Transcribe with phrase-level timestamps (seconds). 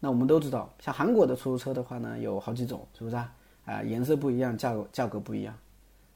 [0.00, 3.32] 那我们都知道，像韩国的出租车的话呢，有好几种，是不是啊？
[3.65, 5.53] 啊，颜色不一样，价格价格不一样，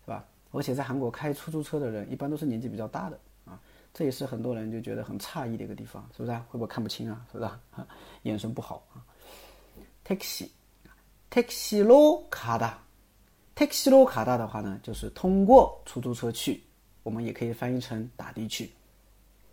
[0.05, 0.25] 是吧？
[0.51, 3.59] 而且在韩国开出租车的人一般都是年纪比较大的啊，
[3.93, 6.37] 这也是很多人就觉得很诧异的一个地方，是不是？
[6.49, 7.25] 会不会看不清啊？
[7.31, 7.51] 是不是？
[8.23, 9.03] 眼神不好啊？
[10.05, 12.73] taxi，taxi 로가 다，
[13.55, 16.63] taxi 로가다的话呢，就是通过出租车去，
[17.03, 18.71] 我们也可以翻译成打的去。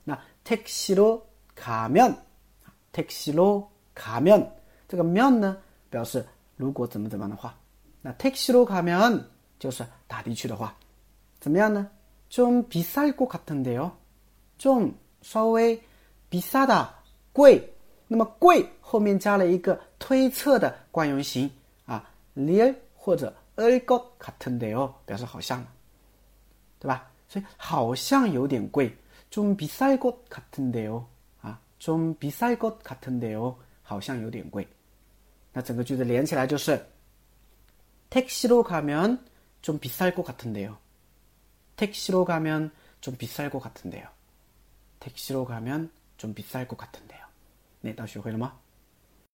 [0.05, 2.15] 那 taxi 로가 면，
[2.93, 4.47] taxi 로가 면，
[4.89, 5.57] 这个면呢，
[5.91, 6.27] 表示
[6.57, 7.55] 如果怎么怎么样的话。
[8.03, 10.75] 那 taxi로 가면 就是打的去的话，
[11.41, 11.91] 怎么样呢？
[12.31, 15.81] 좀비쌀것같은데요，좀稍微
[16.31, 16.91] 비싸다
[17.33, 17.73] 贵，
[18.07, 21.51] 那么贵后面加了一个推测的惯用型
[21.87, 22.05] 啊，
[22.37, 25.65] 리或者을것같은데 요， 表示好像，
[26.79, 27.11] 对吧？
[27.29, 28.97] 所以好像有点贵，
[29.31, 31.05] 좀비쌀것같은데 요，
[31.43, 34.67] 啊，좀비쌀것같은데 요， 好像有点贵。
[35.53, 36.81] 那整个句子连起来就是。
[38.13, 39.27] 택시로 가면
[39.63, 40.79] 좀 비쌀 것 같은데요.
[41.77, 44.09] 택시로 가면 좀 비쌀 것 같은데요.
[45.01, 47.21] 택시로 가면 좀 비쌀 것 같은데요.
[47.81, 48.59] 네, 到学会了吗？